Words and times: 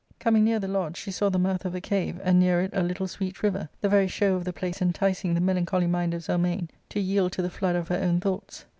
Coming 0.17 0.43
near 0.43 0.57
the 0.57 0.67
lodge, 0.67 0.97
she 0.97 1.11
saw 1.11 1.29
the 1.29 1.37
mouth 1.37 1.63
of 1.63 1.75
a 1.75 1.79
cave, 1.79 2.19
and 2.23 2.39
near 2.39 2.59
it 2.61 2.73
a 2.73 2.81
litde 2.81 3.07
sweet 3.07 3.43
river, 3.43 3.69
the 3.81 3.87
very 3.87 4.07
show 4.07 4.33
of 4.33 4.45
the 4.45 4.51
place 4.51 4.81
enticing 4.81 5.35
the 5.35 5.41
me 5.41 5.53
lancholy 5.53 5.87
mind 5.87 6.15
of 6.15 6.23
Zelmane 6.23 6.69
to 6.89 6.99
yield 6.99 7.33
to 7.33 7.43
the 7.43 7.51
flood 7.51 7.75
of 7.75 7.89
her 7.89 7.97
own 7.97 8.19
thoughts. 8.19 8.65